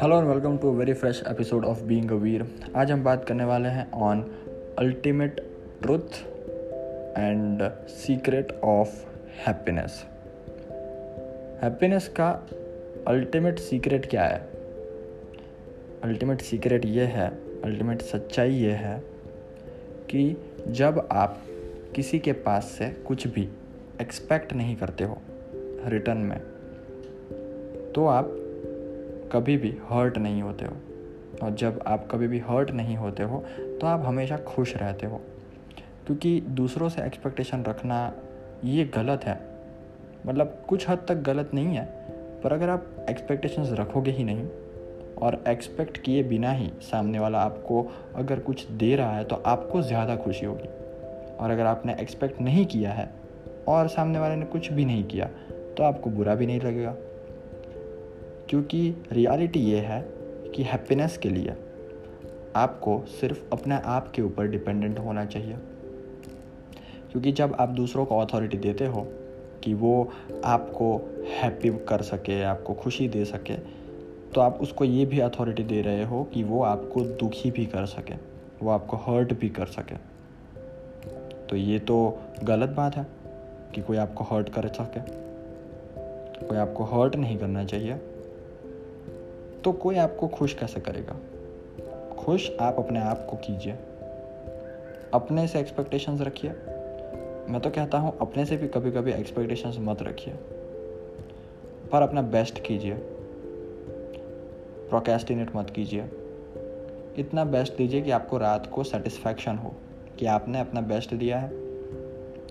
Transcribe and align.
Hello 0.00 0.18
and 0.18 0.28
welcome 0.28 0.58
to 0.58 0.70
very 0.70 0.92
fresh 0.92 1.24
episode 1.28 1.64
of 1.64 1.82
being 1.82 2.10
a 2.10 2.14
वीर 2.14 2.46
आज 2.76 2.90
हम 2.90 3.04
बात 3.04 3.24
करने 3.24 3.44
वाले 3.44 3.68
हैं 3.68 3.92
on 3.92 4.22
ultimate 4.78 5.40
truth 5.82 6.26
and 7.18 7.62
secret 7.88 8.52
of 8.64 9.06
happiness 9.46 10.06
happiness 11.62 12.08
का 12.08 12.46
अल्टीमेट 13.08 13.58
सीक्रेट 13.58 14.06
क्या 14.06 14.24
है? 14.24 14.38
अल्टीमेट 16.04 16.40
सीक्रेट 16.40 16.86
ये 16.86 17.04
है 17.04 17.28
अल्टीमेट 17.64 18.02
सच्चाई 18.02 18.52
ये 18.52 18.72
है 18.72 19.02
कि 20.10 20.36
जब 20.68 21.08
आप 21.12 21.42
किसी 21.96 22.18
के 22.18 22.32
पास 22.32 22.64
से 22.64 22.90
कुछ 22.90 23.26
भी 23.26 23.48
एक्सपेक्ट 24.00 24.52
नहीं 24.52 24.76
करते 24.76 25.04
हो 25.04 25.18
रिटर्न 25.86 26.18
में 26.18 26.38
तो 27.94 28.06
आप 28.06 28.39
कभी 29.32 29.56
भी 29.56 29.76
हर्ट 29.90 30.18
नहीं 30.18 30.42
होते 30.42 30.64
हो। 30.64 30.76
और 31.42 31.54
जब 31.54 31.82
आप 31.86 32.08
कभी 32.10 32.26
भी 32.28 32.38
हर्ट 32.40 32.70
नहीं 32.70 32.96
होते 32.96 33.22
हो 33.22 33.44
तो 33.80 33.86
आप 33.86 34.04
हमेशा 34.06 34.36
खुश 34.38 34.76
रहते 34.76 35.06
हो। 35.06 35.20
क्योंकि 36.06 36.40
दूसरों 36.40 36.88
से 36.88 37.02
एक्सपेक्टेशन 37.02 37.62
रखना, 37.64 38.12
ये 38.64 38.84
गलत 38.94 39.24
है। 39.24 39.38
मतलब 40.26 40.62
कुछ 40.68 40.88
हद 40.88 41.04
तक 41.08 41.22
गलत 41.22 41.50
नहीं 41.54 41.76
है, 41.76 41.84
पर 42.42 42.52
अगर 42.52 42.68
आप 42.68 42.86
एक्सपेक्टेशंस 43.10 43.72
रखोगे 43.72 44.10
ही 44.10 44.24
नहीं, 44.24 44.46
और 45.18 45.42
एक्सपेक्ट 45.48 45.98
किए 45.98 46.22
बिना 46.22 46.52
ही 46.52 46.70
सामने 46.82 47.18
वाला 47.18 47.40
आपको 47.40 47.86
अगर 48.16 48.40
कुछ 48.40 48.66
दे 48.72 48.94
रहा 48.96 49.16
है 49.16 49.24
तो 49.24 49.36
आपको 49.36 49.82
ज़्यादा 49.82 50.16
खुशी 50.16 50.46
होगी। 50.46 50.68
और 51.36 51.50
अगर 51.50 51.66
आपने 51.66 51.94
एक्सपेक्ट 52.00 52.40
नहीं 52.40 52.64
किया 52.66 52.92
है, 52.92 53.10
और 53.68 53.88
सामने 53.88 54.18
वाले 54.18 54.36
ने 54.36 54.46
कुछ 54.46 54.72
भी 54.72 54.84
नहीं 54.84 55.04
किया 55.04 55.28
तो 55.76 55.82
आपको 55.82 56.10
बुरा 56.10 56.34
भी 56.34 56.46
नहीं 56.46 56.60
लगेगा। 56.60 56.94
क्योंकि 58.50 58.96
रियलिटी 59.12 59.60
ये 59.60 59.78
है 59.78 60.00
कि 60.54 60.62
हैप्पीनेस 60.62 61.16
के 61.18 61.28
लिए 61.28 61.54
आपको 62.56 63.04
सिर्फ़ 63.20 63.38
अपने 63.52 63.74
आप 63.74 64.12
के 64.12 64.22
ऊपर 64.22 64.46
डिपेंडेंट 64.46 64.98
होना 64.98 65.24
चाहिए। 65.24 65.56
क्योंकि 67.12 67.32
जब 67.32 67.54
आप 67.60 67.68
दूसरों 67.68 68.04
को 68.04 68.18
अथॉरिटी 68.18 68.56
देते 68.56 68.86
हो 68.86 69.06
कि 69.64 69.74
वो 69.74 70.12
आपको 70.44 70.96
हैप्पी 71.40 71.70
कर 71.88 72.02
सके, 72.02 72.42
आपको 72.42 72.74
खुशी 72.74 73.08
दे 73.08 73.24
सके 73.24 73.56
तो 74.34 74.40
आप 74.40 74.58
उसको 74.60 74.84
ये 74.84 75.06
भी 75.06 75.20
अथॉरिटी 75.20 75.62
दे 75.64 75.80
रहे 75.82 76.04
हो 76.04 76.24
कि 76.24 76.42
वो 76.42 76.62
आपको 76.62 77.00
दुखी 77.00 77.50
भी 77.50 77.66
कर 77.66 77.86
सके, 77.86 78.14
वो 78.62 78.70
आपको 78.70 78.96
हर्ट 78.96 79.32
भी 79.32 79.48
कर 79.48 79.66
सके। 79.66 79.96
तो 81.46 81.56
ये 81.56 81.78
तो 81.78 82.18
गलत 82.44 82.68
बात 82.68 82.96
है 82.96 83.06
कि 83.74 83.82
कोई 83.82 83.96
आपको 83.96 84.24
हर्ट 84.24 84.48
कर 84.48 84.68
सके, 84.68 85.00
कोई 86.46 86.58
आपको 86.58 86.84
हर्ट 86.84 87.16
नहीं 87.16 87.38
करना 87.38 87.64
चाहिए। 87.64 88.00
तो 89.64 89.72
कोई 89.72 89.96
आपको 89.96 90.28
खुश 90.28 90.54
कैसे 90.54 90.80
करेगा? 90.80 91.16
खुश 92.14 92.52
आप 92.60 92.76
अपने 92.78 93.00
आप 93.00 93.26
को 93.30 93.36
कीजिए। 93.36 93.72
अपने 95.14 95.48
से 95.48 95.60
एक्सपेक्टेशंस 95.60 96.20
रखिए। 96.20 96.50
मैं 97.48 97.60
तो 97.60 97.70
कहता 97.70 97.98
हूँ, 97.98 98.18
अपने 98.20 98.44
से 98.44 98.56
भी 98.56 98.68
कभी 98.68 98.90
कभी 98.90 99.12
एक्सपेक्टेशंस 99.12 99.76
मत 99.78 100.02
रखिए। 100.02 100.34
पर 101.92 102.02
अपना 102.02 102.22
बेस्ट 102.22 102.62
कीजिए। 102.62 102.94
प्रोकेस्टिनेट 104.90 105.56
मत 105.56 105.70
कीजिए। 105.70 106.04
इतना 107.18 107.44
बेस्ट 107.44 107.76
दीजिए 107.76 108.02
कि 108.02 108.10
आपको 108.10 108.38
रात 108.38 108.66
को 108.66 108.84
सेटिस्फैक्शन 108.84 109.56
हो 109.56 109.74
कि 110.18 110.26
आपने 110.26 110.60
अपना 110.60 110.80
बेस्ट 110.80 111.14
दिया 111.14 111.38
है। 111.38 111.48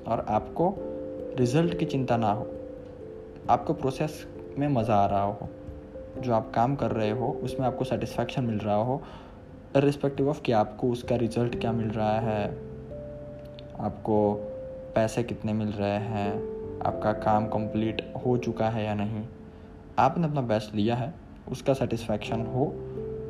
और 0.08 0.26
आपको 0.30 0.76
रिज़ल्ट 1.38 1.80
की 1.80 1.86
चिंता 1.86 2.18
ना 2.18 2.32
हो। 2.32 2.48
आपको 3.50 3.74
प्रोसेस 3.74 4.28
में 4.58 4.68
मज़ा 4.68 4.96
आ 4.96 5.06
रहा 5.06 5.24
हो। 5.24 5.50
जो 6.22 6.34
आप 6.34 6.52
काम 6.56 6.76
कर 6.76 6.92
रहे 6.92 7.10
हो, 7.10 7.28
उसमें 7.44 7.68
आपको 7.68 7.86
सेटिस्फैक्शन 7.86 8.44
मिल 8.44 8.58
रहा 8.58 8.76
हो 8.76 9.02
रिस्पेक्टिव 9.76 10.30
ऑफ़ 10.30 10.42
कि 10.42 10.52
आपको 10.52 10.90
उसका 10.90 11.16
रिज़ल्ट 11.16 11.60
क्या 11.62 11.72
मिल 11.72 11.90
रहा 11.90 12.20
है, 12.20 12.46
आपको 13.80 14.34
पैसे 14.96 15.24
कितने 15.24 15.54
मिल 15.54 15.68
रहे 15.68 15.98
हैं, 16.00 16.32
आपका 16.82 17.14
काम 17.14 17.48
कंप्लीट 17.48 18.02
हो 18.26 18.38
चुका 18.38 18.70
है 18.70 18.86
या 18.86 18.94
नहीं, 18.94 19.24
आपने 20.00 20.28
अपना 20.28 20.42
बेस्ट 20.42 20.76
लिया 20.76 20.96
है, 20.96 21.14
उसका 21.52 21.74
सेटिस्फैक्शन 21.74 22.46
हो 22.46 22.66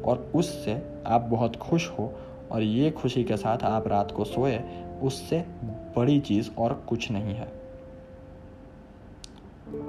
और 0.05 0.31
उससे 0.35 0.81
आप 1.07 1.21
बहुत 1.21 1.55
खुश 1.55 1.89
हो 1.89 2.13
और 2.51 2.61
ये 2.61 2.91
खुशी 2.91 3.23
के 3.23 3.37
साथ 3.37 3.63
आप 3.63 3.87
रात 3.87 4.11
को 4.11 4.23
सोए, 4.23 4.59
उससे 5.01 5.45
बड़ी 5.97 6.19
चीज़ 6.19 6.49
और 6.57 6.73
कुछ 6.89 7.11
नहीं 7.11 7.35
है। 7.35 7.51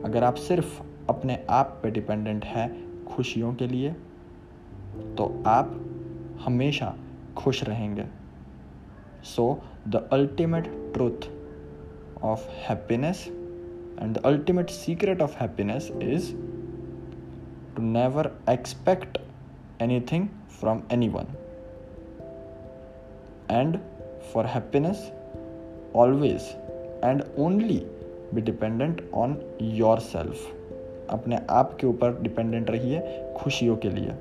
अगर 0.04 0.24
आप 0.24 0.34
सिर्फ़ 0.34 0.80
अपने 1.08 1.44
आप 1.50 1.80
पे 1.82 1.90
डिपेंडेंट 1.90 2.44
है 2.44 2.89
खुशियों 3.14 3.54
के 3.54 3.66
लिए 3.66 3.90
तो 5.18 5.42
आप 5.46 5.80
हमेशा 6.44 6.94
खुश 7.36 7.64
रहेंगे। 7.64 8.04
So 9.24 9.62
the 9.88 10.08
ultimate 10.12 10.64
truth 10.94 11.28
of 12.22 12.48
happiness 12.48 13.26
and 14.00 14.14
the 14.14 14.22
ultimate 14.24 14.70
secret 14.70 15.22
of 15.22 15.36
happiness 15.38 15.90
is 16.02 16.32
to 17.76 17.82
never 17.82 18.32
expect 18.50 19.18
anything 19.82 20.28
from 20.60 20.82
anyone 21.08 21.26
and 23.50 23.78
for 24.34 24.46
happiness 24.46 25.12
always 25.96 26.42
and 27.04 27.24
only 27.38 27.86
be 28.34 28.40
dependent 28.40 29.10
on 29.14 29.38
yourself 29.98 30.59
अपने 31.10 31.40
आप 31.50 31.74
के 31.74 31.86
ऊपर 31.86 32.22
डिपेंडेंट 32.22 32.70
रहिए, 32.70 33.24
खुशियों 33.36 33.76
के 33.76 33.90
लिए। 33.90 34.12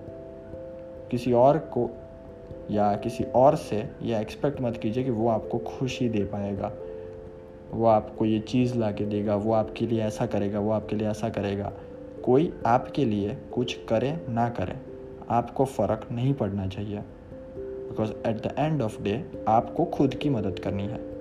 किसी 1.11 1.33
और 1.33 1.57
को 1.57 1.89
या 2.71 2.95
किसी 2.95 3.23
और 3.23 3.55
से 3.55 3.89
यह 4.01 4.19
एक्सपेक्ट 4.19 4.61
मत 4.61 4.77
कीजिए 4.77 5.03
कि 5.03 5.09
वो 5.09 5.29
आपको 5.29 5.57
खुशी 5.57 6.09
दे 6.09 6.23
पाएगा। 6.23 6.71
वो 7.71 7.85
आपको 7.85 8.25
ये 8.25 8.39
चीज़ 8.39 8.77
ला 8.77 8.91
के 8.91 9.05
देगा, 9.05 9.35
वो 9.35 9.53
आपके 9.53 9.87
लिए 9.87 10.01
ऐसा 10.01 10.25
करेगा, 10.25 10.59
वो 10.59 10.71
आपके 10.71 10.95
लिए 10.95 11.07
ऐसा 11.07 11.29
करेगा। 11.29 11.73
कोई 12.23 12.53
आपके 12.65 13.05
लिए 13.05 13.37
कुछ 13.53 13.79
करे, 13.89 14.25
ना 14.29 14.49
करे, 14.49 14.75
आपको 15.29 15.65
फ़र्क 15.65 16.07
नहीं 16.11 16.33
पड़ना 16.33 16.67
चाहिए। 16.67 16.99
Because 17.57 18.11
at 18.27 18.35
the 18.35 18.55
end 18.57 18.81
of 18.81 19.01
day 19.01 19.31
आपको 19.47 19.85
खुद 19.85 20.13
की 20.15 20.29
मदद 20.29 20.59
करनी 20.59 20.83
है। 20.83 21.19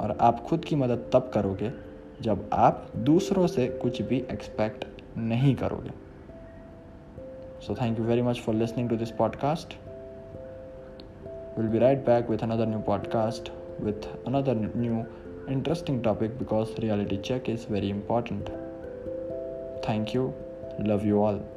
और 0.00 0.18
आप 0.20 0.40
खुद 0.40 0.64
की 0.64 0.76
मदद 0.76 1.10
तब 1.12 1.30
करोगे 1.34 1.70
जब 2.22 2.50
आप 2.52 2.92
दूसरों 2.96 3.46
से 3.46 3.66
कुछ 3.68 4.02
भी 4.02 4.16
एक्सपेक्ट 4.30 4.84
नहीं 5.18 5.54
करोगे। 5.54 5.90
So 7.66 7.74
thank 7.74 7.98
you 7.98 8.04
very 8.04 8.22
much 8.22 8.40
for 8.40 8.54
listening 8.54 8.90
to 8.90 8.96
this 8.96 9.10
podcast 9.10 9.74
will 11.58 11.68
be 11.68 11.78
right 11.78 12.06
back 12.06 12.30
with 12.30 12.38
another 12.38 12.66
new 12.66 12.78
podcast 12.78 13.52
with 13.80 14.26
another 14.26 14.72
new 14.76 15.04
interesting 15.52 16.02
topic 16.04 16.38
because 16.38 16.68
reality 16.78 17.16
check 17.16 17.50
is 17.50 17.72
very 17.72 17.88
important 17.88 18.48
thank 19.88 20.14
you 20.14 20.32
love 20.80 21.06
you 21.06 21.26
all. 21.26 21.55